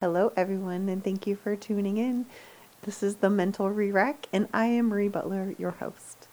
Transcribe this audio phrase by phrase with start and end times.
[0.00, 2.24] Hello, everyone, and thank you for tuning in.
[2.84, 6.26] This is the Mental Re-Rack, and I am Marie Butler, your host,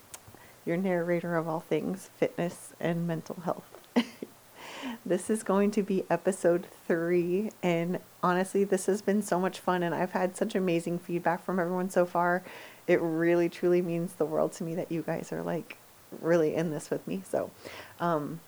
[0.65, 3.81] your narrator of all things fitness and mental health.
[5.05, 9.83] this is going to be episode three, and honestly, this has been so much fun,
[9.83, 12.43] and I've had such amazing feedback from everyone so far.
[12.87, 15.77] It really, truly means the world to me that you guys are like
[16.21, 17.21] really in this with me.
[17.29, 17.51] So,
[17.99, 18.39] um,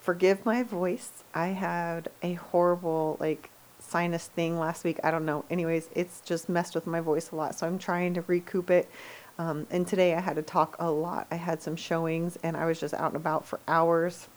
[0.00, 1.22] forgive my voice.
[1.32, 3.50] I had a horrible, like,
[3.88, 4.98] sinus thing last week.
[5.04, 5.44] I don't know.
[5.50, 7.58] Anyways, it's just messed with my voice a lot.
[7.58, 8.88] So I'm trying to recoup it.
[9.38, 11.26] Um, and today I had to talk a lot.
[11.30, 14.28] I had some showings and I was just out and about for hours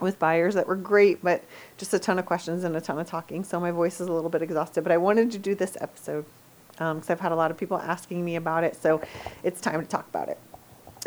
[0.00, 1.44] with buyers that were great, but
[1.78, 3.44] just a ton of questions and a ton of talking.
[3.44, 4.82] So my voice is a little bit exhausted.
[4.82, 6.24] But I wanted to do this episode
[6.72, 8.76] because um, I've had a lot of people asking me about it.
[8.76, 9.00] So
[9.42, 10.38] it's time to talk about it.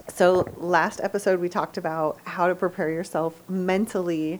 [0.10, 4.40] So last episode we talked about how to prepare yourself mentally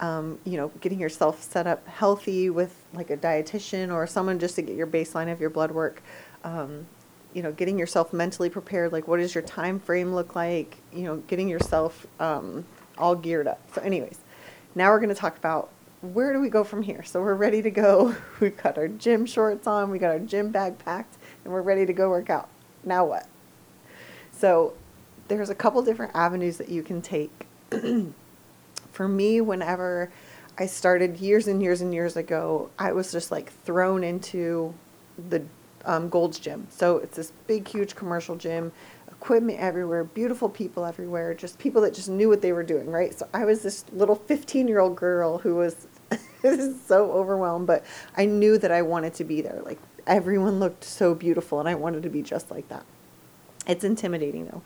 [0.00, 4.56] um, you know, getting yourself set up healthy with like a dietitian or someone just
[4.56, 6.02] to get your baseline of your blood work.
[6.44, 6.86] Um,
[7.34, 8.92] you know, getting yourself mentally prepared.
[8.92, 10.78] Like, what does your time frame look like?
[10.92, 12.64] You know, getting yourself um,
[12.96, 13.60] all geared up.
[13.74, 14.18] So, anyways,
[14.74, 17.02] now we're going to talk about where do we go from here.
[17.02, 18.14] So we're ready to go.
[18.40, 19.90] We've got our gym shorts on.
[19.90, 22.48] We got our gym bag packed, and we're ready to go work out.
[22.84, 23.26] Now what?
[24.32, 24.74] So
[25.26, 27.46] there's a couple different avenues that you can take.
[28.98, 30.10] for me, whenever
[30.58, 34.74] I started years and years and years ago, I was just like thrown into
[35.28, 35.44] the
[35.84, 36.66] um, Gold's Gym.
[36.68, 38.72] So it's this big, huge commercial gym,
[39.08, 43.16] equipment everywhere, beautiful people everywhere, just people that just knew what they were doing, right?
[43.16, 45.86] So I was this little 15 year old girl who was
[46.84, 47.84] so overwhelmed, but
[48.16, 49.62] I knew that I wanted to be there.
[49.64, 52.84] Like everyone looked so beautiful, and I wanted to be just like that.
[53.64, 54.62] It's intimidating though.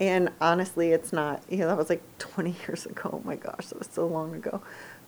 [0.00, 3.10] And honestly, it's not, you know, that was like 20 years ago.
[3.12, 4.60] Oh my gosh, that was so long ago.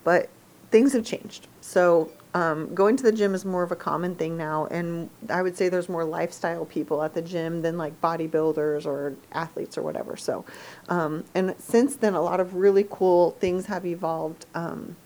[0.03, 0.29] But
[0.71, 1.47] things have changed.
[1.61, 4.65] So um, going to the gym is more of a common thing now.
[4.65, 9.15] And I would say there's more lifestyle people at the gym than like bodybuilders or
[9.31, 10.17] athletes or whatever.
[10.17, 10.43] So,
[10.89, 14.45] um, and since then, a lot of really cool things have evolved.
[14.53, 14.97] Um,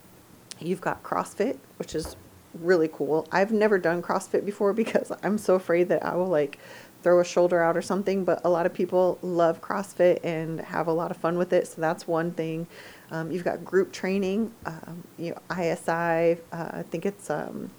[0.60, 2.16] you've got CrossFit, which is
[2.56, 3.28] really cool.
[3.32, 6.58] I've never done CrossFit before because I'm so afraid that I will like
[7.02, 10.88] throw a shoulder out or something, but a lot of people love CrossFit and have
[10.88, 11.68] a lot of fun with it.
[11.68, 12.68] So that's one thing.
[13.12, 17.72] Um, you've got group training, um, you know, ISI, uh, I think it's um,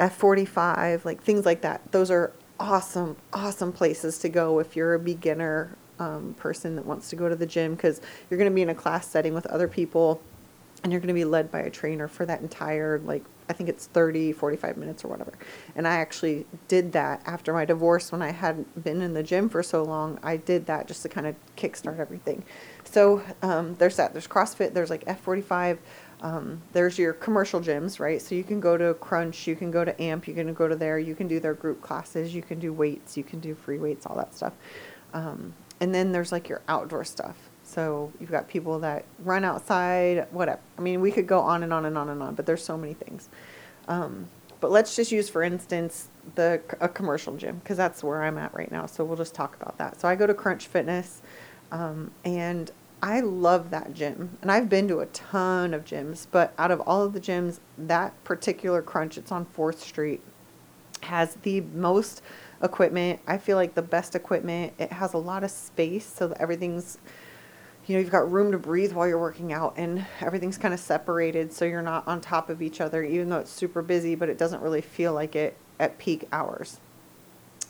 [0.00, 1.80] F45, like things like that.
[1.92, 7.10] Those are awesome, awesome places to go if you're a beginner um, person that wants
[7.10, 9.46] to go to the gym because you're going to be in a class setting with
[9.46, 10.20] other people
[10.82, 13.68] and you're going to be led by a trainer for that entire like I think
[13.68, 15.32] it's 30, 45 minutes or whatever.
[15.76, 19.48] And I actually did that after my divorce when I hadn't been in the gym
[19.48, 20.18] for so long.
[20.22, 22.44] I did that just to kind of kickstart everything.
[22.84, 24.12] So um, there's that.
[24.12, 25.78] There's CrossFit, there's like F45,
[26.22, 28.20] um, there's your commercial gyms, right?
[28.20, 30.74] So you can go to Crunch, you can go to AMP, you can go to
[30.74, 33.78] there, you can do their group classes, you can do weights, you can do free
[33.78, 34.54] weights, all that stuff.
[35.12, 37.36] Um, and then there's like your outdoor stuff.
[37.74, 40.60] So you've got people that run outside, whatever.
[40.78, 42.78] I mean, we could go on and on and on and on, but there's so
[42.78, 43.28] many things.
[43.88, 44.26] Um,
[44.60, 48.54] but let's just use, for instance, the a commercial gym because that's where I'm at
[48.54, 48.86] right now.
[48.86, 50.00] So we'll just talk about that.
[50.00, 51.20] So I go to Crunch Fitness,
[51.72, 52.70] um, and
[53.02, 54.38] I love that gym.
[54.40, 57.58] And I've been to a ton of gyms, but out of all of the gyms,
[57.76, 60.22] that particular Crunch, it's on Fourth Street,
[61.02, 62.22] has the most
[62.62, 63.18] equipment.
[63.26, 64.72] I feel like the best equipment.
[64.78, 66.98] It has a lot of space, so that everything's
[67.86, 70.80] you know, you've got room to breathe while you're working out and everything's kind of
[70.80, 74.28] separated so you're not on top of each other, even though it's super busy, but
[74.28, 76.80] it doesn't really feel like it at peak hours.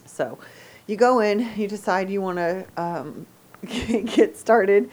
[0.06, 0.38] So
[0.86, 3.26] you go in, you decide you want to um,
[3.66, 4.90] get started,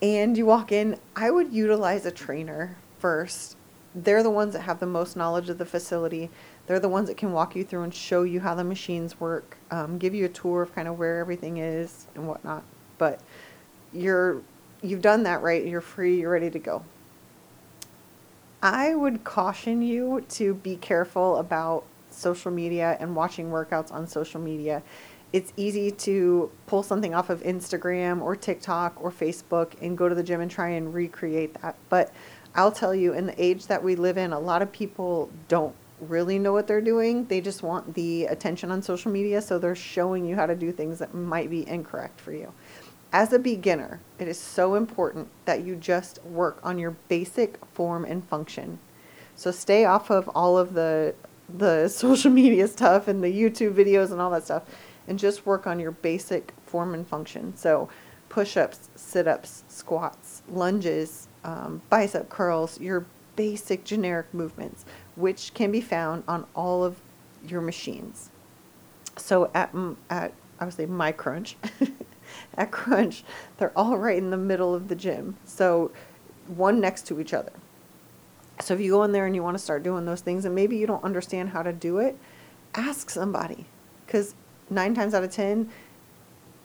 [0.00, 0.98] and you walk in.
[1.16, 3.56] I would utilize a trainer first.
[3.94, 6.30] They're the ones that have the most knowledge of the facility.
[6.66, 9.56] They're the ones that can walk you through and show you how the machines work,
[9.70, 12.62] um, give you a tour of kind of where everything is and whatnot.
[12.98, 13.20] But
[13.92, 14.42] you're
[14.82, 16.84] you've done that right, you're free, you're ready to go.
[18.62, 24.40] I would caution you to be careful about social media and watching workouts on social
[24.40, 24.82] media.
[25.32, 30.14] It's easy to pull something off of Instagram or TikTok or Facebook and go to
[30.14, 31.74] the gym and try and recreate that.
[31.88, 32.12] But
[32.54, 35.74] I'll tell you, in the age that we live in, a lot of people don't
[36.00, 37.24] really know what they're doing.
[37.26, 40.70] They just want the attention on social media, so they're showing you how to do
[40.70, 42.52] things that might be incorrect for you
[43.12, 48.04] as a beginner, it is so important that you just work on your basic form
[48.04, 48.78] and function.
[49.34, 51.14] So stay off of all of the
[51.48, 54.62] the social media stuff and the YouTube videos and all that stuff
[55.06, 57.54] and just work on your basic form and function.
[57.56, 57.88] So
[58.28, 63.04] push-ups, sit-ups, squats, lunges, um, bicep curls, your
[63.36, 64.84] basic generic movements.
[65.16, 66.96] which can be found on all of
[67.46, 68.30] your machines.
[69.16, 69.74] So at
[70.08, 71.56] at I would say my crunch,
[72.56, 73.24] at crunch,
[73.58, 75.36] they're all right in the middle of the gym.
[75.44, 75.90] So
[76.46, 77.52] one next to each other.
[78.60, 80.54] So if you go in there and you want to start doing those things and
[80.54, 82.16] maybe you don't understand how to do it,
[82.74, 83.66] ask somebody.
[84.06, 84.34] Cuz
[84.70, 85.70] 9 times out of 10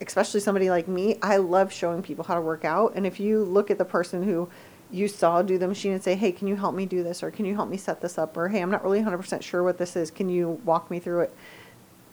[0.02, 2.94] especially somebody like me, I love showing people how to work out.
[2.96, 4.50] And if you look at the person who
[4.92, 7.24] you saw do the machine and say, hey, can you help me do this?
[7.24, 8.38] Or can you help me set this up?
[8.38, 10.12] Or hey, I'm not really 100% sure what this is.
[10.12, 11.36] Can you walk me through it?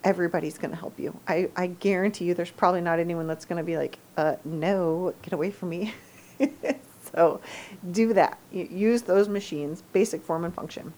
[0.05, 1.19] Everybody's going to help you.
[1.27, 5.15] I, I guarantee you there's probably not anyone that's going to be like, uh, no,
[5.23, 5.95] get away from me.
[7.15, 7.41] so
[7.91, 8.39] do that.
[8.53, 10.93] Use those machines, basic form and function.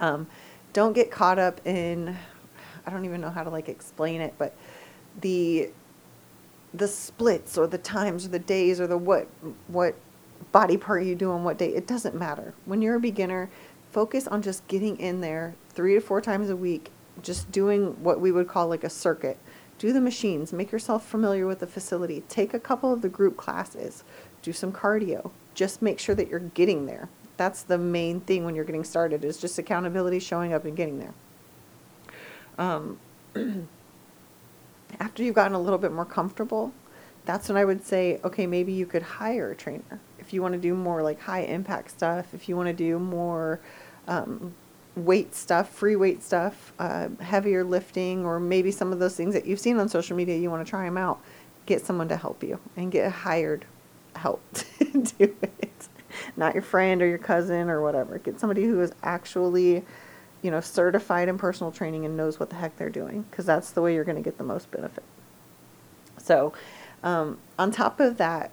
[0.00, 0.26] Um,
[0.72, 2.16] don't get caught up in,
[2.84, 4.54] I don't even know how to like explain it, but
[5.20, 5.70] the
[6.74, 9.26] the splits or the times or the days or the what
[9.68, 9.94] what
[10.52, 11.68] body part you do on what day.
[11.68, 12.52] It doesn't matter.
[12.64, 13.48] When you're a beginner,
[13.90, 16.90] focus on just getting in there three to four times a week,
[17.22, 19.38] just doing what we would call like a circuit.
[19.78, 23.36] Do the machines, make yourself familiar with the facility, take a couple of the group
[23.36, 24.04] classes,
[24.42, 25.30] do some cardio.
[25.54, 27.08] Just make sure that you're getting there.
[27.36, 30.98] That's the main thing when you're getting started is just accountability, showing up and getting
[30.98, 31.14] there.
[32.58, 32.98] Um,
[35.00, 36.72] after you've gotten a little bit more comfortable,
[37.26, 40.54] that's when I would say, okay, maybe you could hire a trainer if you want
[40.54, 43.60] to do more like high impact stuff, if you want to do more
[44.08, 44.54] um,
[44.96, 49.46] weight stuff, free weight stuff, uh, heavier lifting, or maybe some of those things that
[49.46, 51.20] you've seen on social media, you want to try them out,
[51.66, 53.64] get someone to help you and get hired
[54.14, 55.88] help to do it.
[56.36, 58.18] Not your friend or your cousin or whatever.
[58.18, 59.84] Get somebody who is actually
[60.42, 63.70] you know, certified in personal training and knows what the heck they're doing because that's
[63.70, 65.02] the way you're going to get the most benefit.
[66.18, 66.52] So,
[67.02, 68.50] um, on top of that,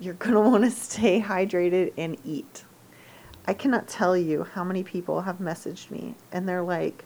[0.00, 2.64] you're going to want to stay hydrated and eat.
[3.46, 7.04] I cannot tell you how many people have messaged me and they're like,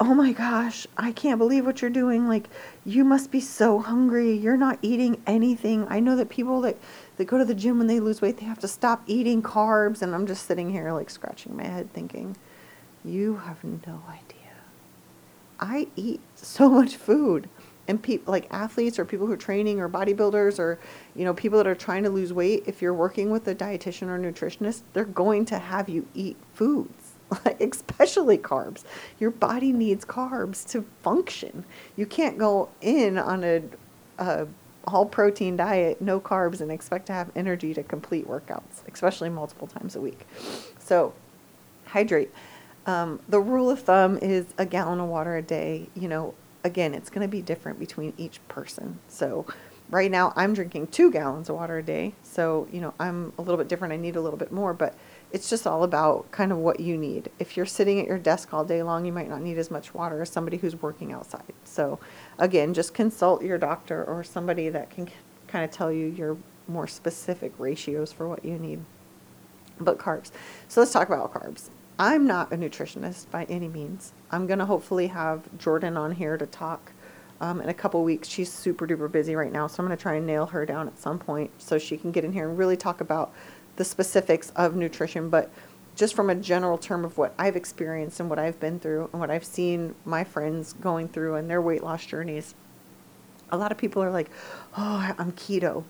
[0.00, 2.28] oh my gosh, I can't believe what you're doing.
[2.28, 2.48] Like,
[2.84, 4.32] you must be so hungry.
[4.32, 5.86] You're not eating anything.
[5.88, 6.76] I know that people that,
[7.16, 10.02] that go to the gym when they lose weight, they have to stop eating carbs.
[10.02, 12.36] And I'm just sitting here like scratching my head thinking,
[13.04, 14.34] you have no idea.
[15.60, 17.48] I eat so much food.
[17.86, 20.78] And people like athletes or people who are training or bodybuilders or
[21.14, 24.08] you know people that are trying to lose weight, if you're working with a dietitian
[24.08, 27.12] or nutritionist, they're going to have you eat foods,
[27.44, 28.84] like especially carbs.
[29.18, 31.64] Your body needs carbs to function.
[31.96, 33.62] You can't go in on a,
[34.18, 34.46] a
[34.86, 39.66] all protein diet, no carbs, and expect to have energy to complete workouts, especially multiple
[39.66, 40.26] times a week.
[40.78, 41.14] So,
[41.86, 42.30] hydrate.
[42.86, 45.88] Um, the rule of thumb is a gallon of water a day.
[45.94, 46.34] You know,
[46.64, 48.98] again, it's going to be different between each person.
[49.08, 49.46] So
[49.90, 52.14] right now I'm drinking two gallons of water a day.
[52.22, 53.92] So, you know, I'm a little bit different.
[53.92, 54.94] I need a little bit more, but
[55.30, 57.30] it's just all about kind of what you need.
[57.38, 59.92] If you're sitting at your desk all day long, you might not need as much
[59.92, 61.52] water as somebody who's working outside.
[61.64, 61.98] So
[62.38, 65.08] again, just consult your doctor or somebody that can
[65.48, 66.36] kind of tell you your
[66.66, 68.80] more specific ratios for what you need.
[69.78, 70.30] But carbs.
[70.68, 71.68] So let's talk about carbs.
[71.98, 74.12] I'm not a nutritionist by any means.
[74.32, 76.90] I'm going to hopefully have Jordan on here to talk
[77.40, 78.26] um, in a couple weeks.
[78.26, 80.88] She's super duper busy right now, so I'm going to try and nail her down
[80.88, 83.32] at some point so she can get in here and really talk about
[83.76, 85.28] the specifics of nutrition.
[85.28, 85.52] But
[85.94, 89.20] just from a general term of what I've experienced and what I've been through and
[89.20, 92.56] what I've seen my friends going through and their weight loss journeys,
[93.50, 94.30] a lot of people are like,
[94.76, 95.84] oh, I'm keto.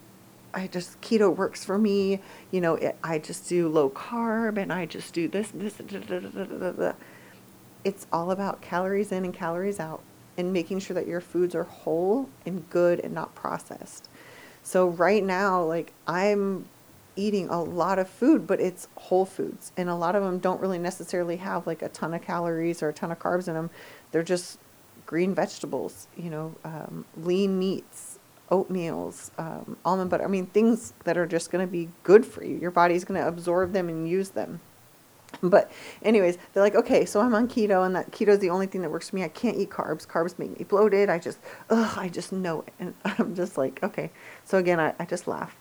[0.54, 2.20] I just keto works for me.
[2.50, 5.75] You know, it, I just do low carb and I just do this, this.
[5.75, 6.92] Da, da, da,
[7.84, 10.00] it's all about calories in and calories out,
[10.38, 14.08] and making sure that your foods are whole and good and not processed.
[14.62, 16.66] So right now, like I'm
[17.16, 20.61] eating a lot of food, but it's whole foods, and a lot of them don't
[20.61, 23.70] really necessarily have like a ton of calories or a ton of carbs in them.
[24.11, 24.58] They're just
[25.06, 28.13] green vegetables, you know, um, lean meats,
[28.50, 30.24] oatmeals, um, almond butter.
[30.24, 32.56] I mean, things that are just going to be good for you.
[32.56, 34.60] Your body's going to absorb them and use them.
[35.42, 35.70] But,
[36.02, 38.82] anyways, they're like, okay, so I'm on keto, and that keto is the only thing
[38.82, 39.24] that works for me.
[39.24, 40.06] I can't eat carbs.
[40.06, 41.10] Carbs make me bloated.
[41.10, 41.38] I just,
[41.70, 42.72] ugh, I just know it.
[42.78, 44.10] And I'm just like, okay.
[44.44, 45.56] So, again, I, I just laugh.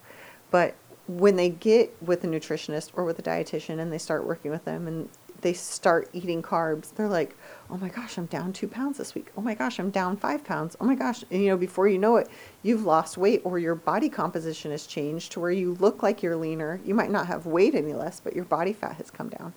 [0.52, 0.75] But
[1.08, 4.63] when they get with a nutritionist or with a dietitian and they start working with
[4.66, 5.10] them and
[5.44, 7.36] they start eating carbs, they're like,
[7.70, 9.32] oh my gosh, I'm down two pounds this week.
[9.38, 10.76] Oh my gosh, I'm down five pounds.
[10.82, 11.24] Oh my gosh.
[11.30, 12.30] And you know, before you know it,
[12.64, 16.36] you've lost weight or your body composition has changed to where you look like you're
[16.36, 16.80] leaner.
[16.84, 19.54] You might not have weight any less, but your body fat has come down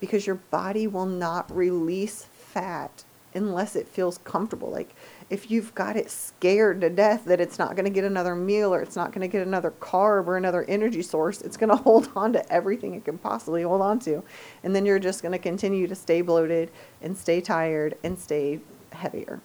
[0.00, 4.70] because your body will not release fat unless it feels comfortable.
[4.70, 4.94] Like
[5.28, 8.72] if you've got it scared to death that it's not going to get another meal
[8.72, 11.76] or it's not going to get another carb or another energy source, it's going to
[11.76, 14.22] hold on to everything it can possibly hold on to.
[14.62, 16.70] And then you're just going to continue to stay bloated
[17.02, 18.60] and stay tired and stay
[18.92, 19.40] heavier.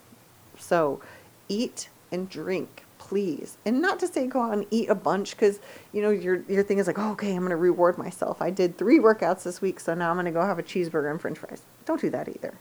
[0.58, 1.00] So
[1.48, 5.58] eat and drink please and not to say go out and eat a bunch because
[5.92, 8.48] you know your your thing is like oh, okay i'm going to reward myself i
[8.48, 11.20] did three workouts this week so now i'm going to go have a cheeseburger and
[11.20, 12.54] french fries don't do that either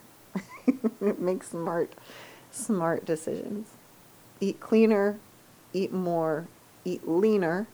[1.18, 1.94] make smart
[2.52, 3.70] smart decisions.
[4.40, 5.20] Eat cleaner
[5.74, 6.48] eat more
[6.84, 7.68] eat leaner.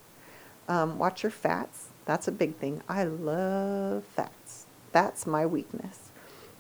[0.68, 1.88] Um, watch your fats.
[2.06, 2.82] That's a big thing.
[2.90, 4.66] I love fats.
[4.92, 6.12] That's my weakness.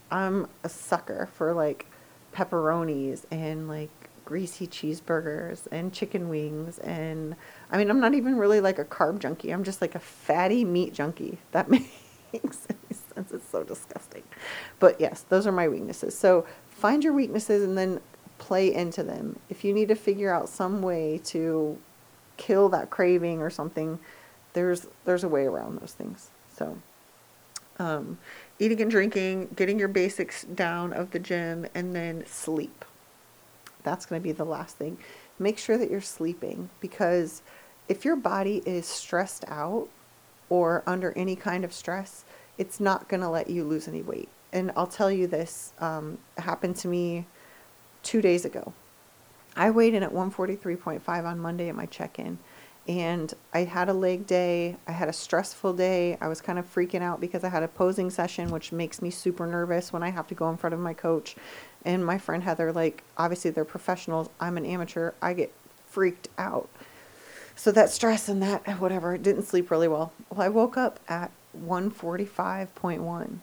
[0.09, 1.87] I'm a sucker for like
[2.33, 3.89] pepperonis and like
[4.23, 7.33] greasy cheeseburgers and chicken wings and
[7.71, 9.51] I mean I'm not even really like a carb junkie.
[9.51, 11.39] I'm just like a fatty meat junkie.
[11.51, 12.67] That makes
[13.17, 13.31] sense.
[13.31, 14.23] It's so disgusting.
[14.79, 16.17] But yes, those are my weaknesses.
[16.17, 17.99] So find your weaknesses and then
[18.37, 19.39] play into them.
[19.49, 21.77] If you need to figure out some way to
[22.37, 23.99] kill that craving or something,
[24.53, 26.29] there's there's a way around those things.
[26.55, 26.77] So
[27.79, 28.17] um,
[28.59, 32.85] eating and drinking, getting your basics down of the gym, and then sleep
[33.87, 34.97] that's going to be the last thing.
[35.39, 37.41] Make sure that you're sleeping because
[37.87, 39.87] if your body is stressed out
[40.49, 42.25] or under any kind of stress,
[42.57, 44.29] it's not going to let you lose any weight.
[44.53, 47.25] And I'll tell you this um, happened to me
[48.03, 48.73] two days ago.
[49.55, 52.37] I weighed in at 143.5 on Monday at my check in.
[52.87, 54.77] And I had a leg day.
[54.87, 56.17] I had a stressful day.
[56.21, 59.09] I was kind of freaking out because I had a posing session, which makes me
[59.09, 61.35] super nervous when I have to go in front of my coach
[61.87, 64.29] and my friend Heather, like, obviously they're professionals.
[64.41, 65.13] I'm an amateur.
[65.21, 65.53] I get
[65.87, 66.69] freaked out.
[67.55, 70.11] So that stress and that, whatever, didn't sleep really well.
[70.29, 71.31] Well, I woke up at
[71.65, 73.39] 145.1.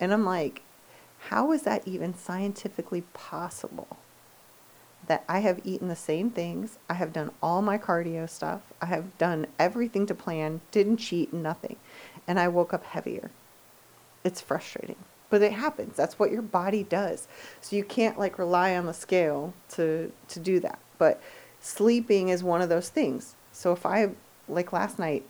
[0.00, 0.62] And I'm like,
[1.28, 3.98] how is that even scientifically possible?
[5.06, 6.78] That I have eaten the same things.
[6.88, 8.60] I have done all my cardio stuff.
[8.80, 11.76] I have done everything to plan, didn't cheat, nothing.
[12.26, 13.30] And I woke up heavier.
[14.24, 14.96] It's frustrating
[15.30, 17.26] but it happens that's what your body does
[17.60, 21.22] so you can't like rely on the scale to to do that but
[21.60, 24.10] sleeping is one of those things so if i
[24.48, 25.24] like last night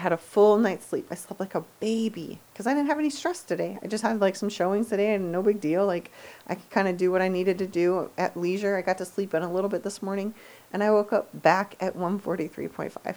[0.00, 3.10] had a full night's sleep i slept like a baby because i didn't have any
[3.10, 6.10] stress today i just had like some showings today and no big deal like
[6.48, 9.04] i could kind of do what i needed to do at leisure i got to
[9.04, 10.34] sleep in a little bit this morning
[10.72, 13.16] and i woke up back at 143.5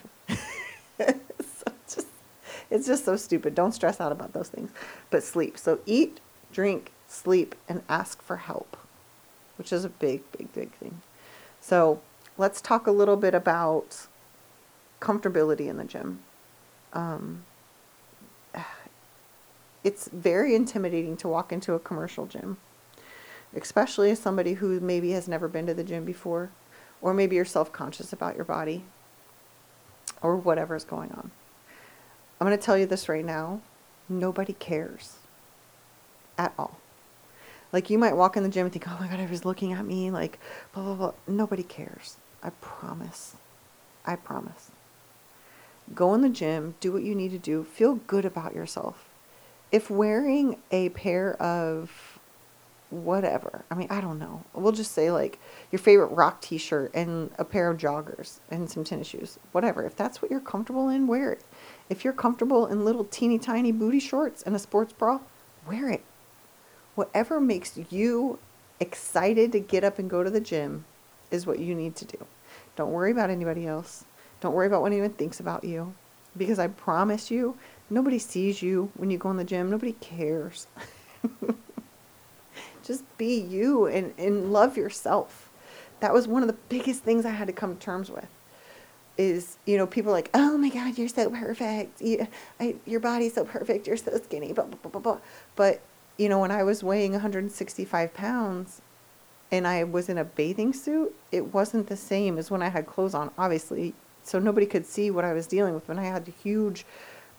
[1.40, 2.08] so just,
[2.70, 3.56] it's just so stupid.
[3.56, 4.72] Don't stress out about those things.
[5.10, 5.58] But sleep.
[5.58, 6.20] So eat,
[6.52, 8.78] drink, sleep, and ask for help,
[9.58, 11.02] which is a big, big, big thing.
[11.62, 12.02] So
[12.38, 14.08] let's talk a little bit about
[15.00, 16.20] comfortability in the gym.
[16.94, 17.44] Um,
[19.84, 22.58] it's very intimidating to walk into a commercial gym,
[23.56, 26.50] especially as somebody who maybe has never been to the gym before,
[27.02, 28.84] or maybe you're self conscious about your body,
[30.22, 31.32] or whatever is going on.
[32.40, 33.62] I'm going to tell you this right now.
[34.10, 35.18] Nobody cares
[36.38, 36.78] at all.
[37.72, 39.86] Like you might walk in the gym and think, oh my God, everybody's looking at
[39.86, 40.40] me, like
[40.74, 41.14] blah, blah, blah.
[41.28, 42.18] Nobody cares.
[42.44, 43.36] I promise.
[44.06, 44.70] I promise.
[45.94, 49.10] Go in the gym, do what you need to do, feel good about yourself.
[49.72, 52.20] If wearing a pair of
[52.94, 53.66] whatever.
[53.72, 54.44] I mean, I don't know.
[54.54, 55.40] We'll just say like
[55.72, 59.40] your favorite rock t-shirt and a pair of joggers and some tennis shoes.
[59.52, 59.84] Whatever.
[59.84, 61.44] If that's what you're comfortable in, wear it.
[61.90, 65.20] If you're comfortable in little teeny tiny booty shorts and a sports bra,
[65.68, 66.04] wear it.
[66.96, 68.38] Whatever makes you
[68.80, 70.86] excited to get up and go to the gym
[71.32, 72.28] is what you need to do.
[72.76, 74.06] Don't worry about anybody else.
[74.44, 75.94] Don't worry about what anyone thinks about you.
[76.36, 77.56] Because I promise you,
[77.90, 79.72] nobody sees you when you go in the gym.
[79.72, 80.68] Nobody cares.
[82.84, 85.50] Just be you and, and love yourself.
[86.02, 88.28] That was one of the biggest things I had to come to terms with.
[89.18, 92.28] Is you know people like oh my god you're so perfect you,
[92.60, 95.20] I, your body's so perfect you're so skinny blah, blah blah blah blah
[95.56, 95.82] but
[96.18, 98.82] you know when I was weighing 165 pounds
[99.52, 102.88] and I was in a bathing suit it wasn't the same as when I had
[102.88, 106.32] clothes on obviously so nobody could see what I was dealing with when I had
[106.44, 106.86] huge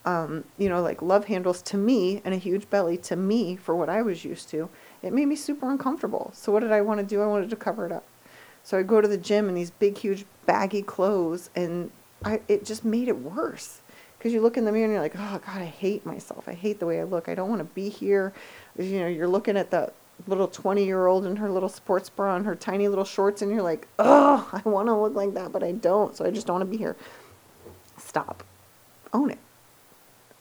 [0.04, 3.74] um, you know like love handles to me and a huge belly to me for
[3.74, 4.68] what I was used to
[5.04, 6.30] it made me super uncomfortable.
[6.34, 7.20] So what did I want to do?
[7.20, 8.04] I wanted to cover it up.
[8.62, 11.90] So I go to the gym in these big, huge, baggy clothes, and
[12.24, 13.82] I it just made it worse.
[14.16, 16.48] Because you look in the mirror and you're like, oh God, I hate myself.
[16.48, 17.28] I hate the way I look.
[17.28, 18.32] I don't want to be here.
[18.78, 19.92] You know, you're looking at the
[20.26, 23.50] little 20 year old in her little sports bra and her tiny little shorts, and
[23.50, 26.16] you're like, oh, I want to look like that, but I don't.
[26.16, 26.96] So I just don't want to be here.
[27.98, 28.44] Stop.
[29.12, 29.38] Own it.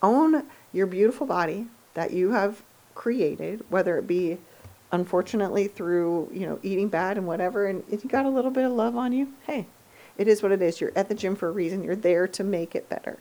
[0.01, 2.63] Own your beautiful body that you have
[2.95, 4.39] created, whether it be
[4.93, 8.63] unfortunately through you know eating bad and whatever and if you got a little bit
[8.63, 9.65] of love on you hey
[10.19, 12.43] it is what it is you're at the gym for a reason you're there to
[12.43, 13.17] make it better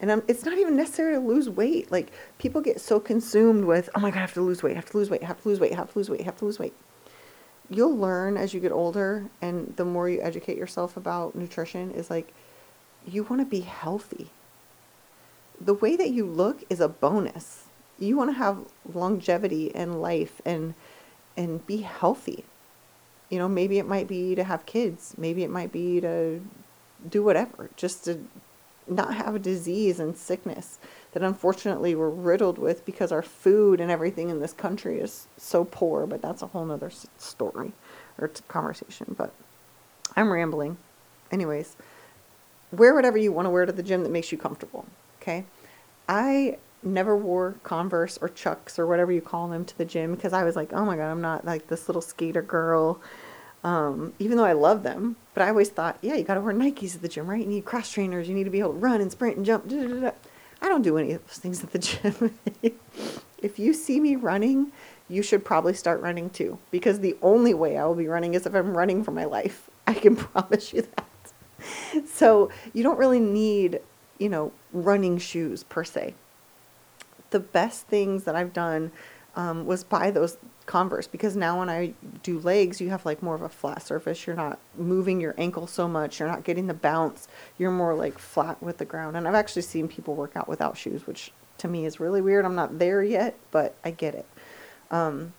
[0.00, 1.90] and I'm, it's not even necessary to lose weight.
[1.90, 4.76] Like people get so consumed with oh my god i have to lose weight I
[4.76, 6.24] have to lose weight I have to lose weight I have to lose weight I
[6.24, 6.74] have to lose weight.
[7.70, 12.10] You'll learn as you get older and the more you educate yourself about nutrition is
[12.10, 12.34] like
[13.06, 14.30] you want to be healthy.
[15.60, 17.64] The way that you look is a bonus.
[17.98, 18.58] You want to have
[18.92, 20.74] longevity and life and
[21.36, 22.44] and be healthy.
[23.30, 26.42] You know, maybe it might be to have kids, maybe it might be to
[27.08, 28.20] do whatever, just to
[28.86, 30.78] not have a disease and sickness
[31.12, 35.64] that unfortunately we're riddled with because our food and everything in this country is so
[35.64, 37.72] poor, but that's a whole nother story
[38.18, 39.14] or conversation.
[39.16, 39.32] But
[40.16, 40.76] I'm rambling.
[41.30, 41.76] Anyways,
[42.72, 44.86] wear whatever you want to wear to the gym that makes you comfortable.
[45.20, 45.44] Okay.
[46.08, 50.32] I never wore Converse or Chucks or whatever you call them to the gym because
[50.32, 53.00] I was like, oh my God, I'm not like this little skater girl.
[53.64, 56.54] Um, even though I love them, but I always thought, yeah, you got to wear
[56.54, 57.40] Nikes at the gym, right?
[57.40, 58.28] You need cross trainers.
[58.28, 59.66] You need to be able to run and sprint and jump.
[59.66, 60.10] Da, da, da.
[60.60, 62.38] I don't do any of those things at the gym.
[63.38, 64.70] if you see me running,
[65.08, 68.44] you should probably start running too, because the only way I will be running is
[68.44, 69.70] if I'm running for my life.
[69.86, 72.06] I can promise you that.
[72.06, 73.80] So you don't really need,
[74.18, 76.14] you know, running shoes per se
[77.34, 78.92] the best things that I've done
[79.36, 80.36] um, was buy those
[80.66, 84.26] Converse because now when I do legs, you have like more of a flat surface.
[84.26, 86.18] You're not moving your ankle so much.
[86.18, 87.28] You're not getting the bounce.
[87.58, 89.16] You're more like flat with the ground.
[89.16, 92.46] And I've actually seen people work out without shoes, which to me is really weird.
[92.46, 94.26] I'm not there yet, but I get it.
[94.90, 95.34] Um,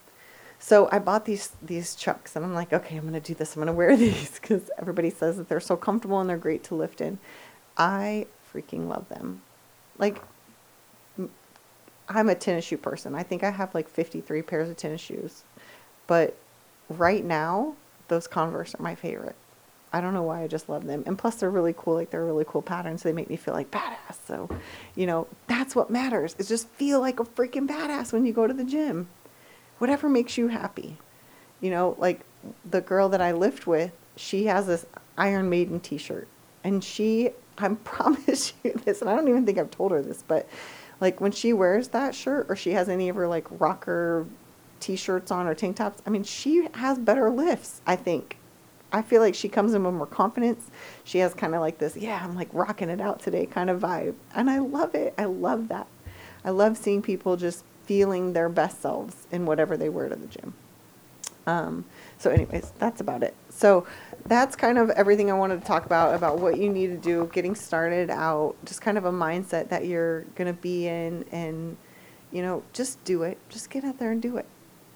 [0.59, 3.55] so I bought these these chucks, and I'm like, okay, I'm gonna do this.
[3.55, 6.75] I'm gonna wear these because everybody says that they're so comfortable and they're great to
[6.75, 7.17] lift in.
[7.77, 9.41] I freaking love them.
[9.97, 10.21] Like
[12.07, 13.15] I'm a tennis shoe person.
[13.15, 15.43] I think I have like 53 pairs of tennis shoes.
[16.07, 16.35] But
[16.89, 17.75] right now,
[18.07, 19.35] those Converse are my favorite.
[19.91, 21.03] I don't know why I just love them.
[21.05, 23.01] And plus they're really cool, like they're really cool patterns.
[23.01, 24.17] So they make me feel like badass.
[24.27, 24.49] So,
[24.93, 26.35] you know, that's what matters.
[26.37, 29.07] Is just feel like a freaking badass when you go to the gym.
[29.77, 30.97] Whatever makes you happy.
[31.61, 32.21] You know, like
[32.69, 34.85] the girl that I lift with, she has this
[35.17, 36.27] Iron Maiden t-shirt.
[36.63, 40.23] And she I promise you this, and I don't even think I've told her this,
[40.27, 40.47] but
[41.01, 44.25] like when she wears that shirt or she has any of her like rocker
[44.79, 48.37] t-shirts on or tank tops, I mean, she has better lifts, I think.
[48.91, 50.69] I feel like she comes in with more confidence.
[51.03, 53.81] She has kind of like this, yeah, I'm like rocking it out today kind of
[53.81, 54.15] vibe.
[54.33, 55.13] And I love it.
[55.17, 55.87] I love that.
[56.43, 60.27] I love seeing people just feeling their best selves in whatever they wear to the
[60.27, 60.53] gym.
[61.47, 61.85] Um,
[62.17, 63.35] so, anyways, that's about it.
[63.55, 63.87] So,
[64.27, 67.29] that's kind of everything I wanted to talk about about what you need to do
[67.31, 71.77] getting started out, just kind of a mindset that you're going to be in and
[72.35, 73.37] you know, just do it.
[73.47, 74.45] Just get out there and do it.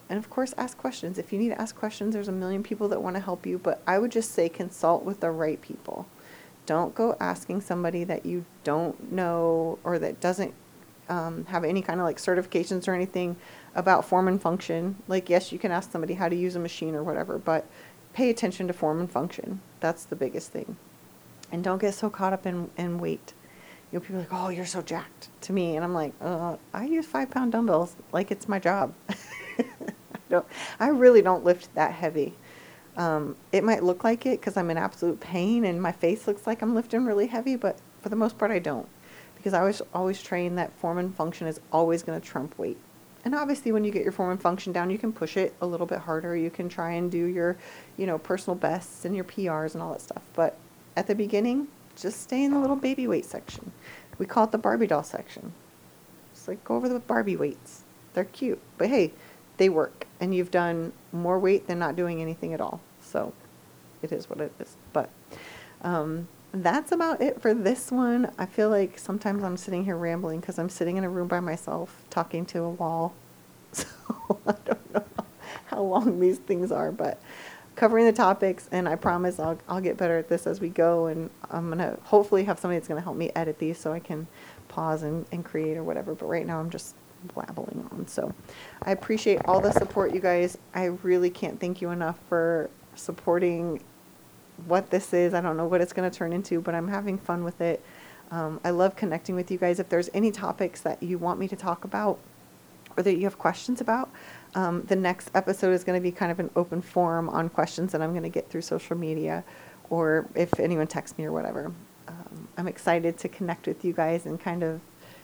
[0.09, 1.17] And of course, ask questions.
[1.17, 3.57] If you need to ask questions, there's a million people that want to help you,
[3.57, 6.05] but I would just say consult with the right people.
[6.65, 10.53] Don't go asking somebody that you don't know or that doesn't
[11.07, 13.37] um, have any kind of like certifications or anything
[13.73, 14.97] about form and function.
[15.07, 17.65] Like, yes, you can ask somebody how to use a machine or whatever, but
[18.13, 19.61] pay attention to form and function.
[19.79, 20.77] That's the biggest thing.
[21.51, 23.33] And don't get so caught up in, in weight.
[23.91, 25.75] You know, people are like, oh, you're so jacked to me.
[25.75, 28.93] And I'm like, uh, I use five pound dumbbells like it's my job.
[29.09, 29.63] I,
[30.29, 30.45] don't,
[30.79, 32.33] I really don't lift that heavy.
[32.97, 36.45] Um, it might look like it because I'm in absolute pain and my face looks
[36.45, 38.87] like I'm lifting really heavy, but for the most part, I don't.
[39.35, 42.77] Because I was always trained that form and function is always going to trump weight.
[43.25, 45.65] And obviously, when you get your form and function down, you can push it a
[45.65, 46.35] little bit harder.
[46.35, 47.57] You can try and do your,
[47.97, 50.21] you know, personal bests and your PRs and all that stuff.
[50.33, 50.57] But
[50.95, 53.71] at the beginning, just stay in the little baby weight section.
[54.17, 55.53] We call it the Barbie doll section.
[56.33, 57.83] Just like go over the Barbie weights.
[58.13, 59.11] They're cute, but hey,
[59.57, 62.81] they work, and you've done more weight than not doing anything at all.
[63.01, 63.33] So
[64.01, 64.77] it is what it is.
[64.93, 65.09] But
[65.81, 68.31] um, that's about it for this one.
[68.37, 71.39] I feel like sometimes I'm sitting here rambling because I'm sitting in a room by
[71.39, 73.13] myself talking to a wall.
[74.29, 75.03] So I don't know
[75.65, 77.21] how long these things are, but
[77.75, 81.07] covering the topics, and I promise I'll, I'll get better at this as we go.
[81.07, 83.93] And I'm going to hopefully have somebody that's going to help me edit these so
[83.93, 84.27] I can
[84.67, 86.13] pause and, and create or whatever.
[86.13, 86.95] But right now I'm just
[87.33, 88.07] blabbling on.
[88.07, 88.33] So
[88.83, 90.57] I appreciate all the support, you guys.
[90.73, 93.81] I really can't thank you enough for supporting
[94.65, 95.33] what this is.
[95.33, 97.83] I don't know what it's going to turn into, but I'm having fun with it.
[98.31, 99.79] Um, I love connecting with you guys.
[99.79, 102.19] If there's any topics that you want me to talk about
[102.95, 104.09] or that you have questions about,
[104.55, 107.91] um, the next episode is going to be kind of an open forum on questions
[107.91, 109.43] that I'm going to get through social media
[109.89, 111.71] or if anyone texts me or whatever.
[112.07, 114.81] Um, I'm excited to connect with you guys and kind of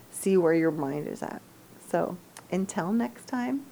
[0.09, 1.41] see where your mind is at.
[1.87, 2.17] So
[2.51, 3.65] until next time,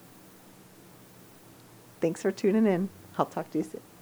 [2.04, 2.90] Thanks for tuning in.
[3.18, 3.93] I'll talk to you soon.